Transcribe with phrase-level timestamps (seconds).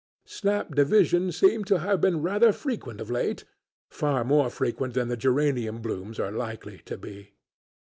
[0.25, 3.43] Snap divisions seem to have been rather frequent of late,
[3.91, 7.33] far more frequent than the geranium blooms are likely to be.